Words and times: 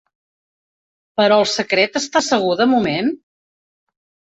Però 1.21 1.37
el 1.43 1.45
secret 1.51 2.01
està 2.01 2.23
segur 2.31 2.57
de 2.65 2.69
moment? 2.75 3.15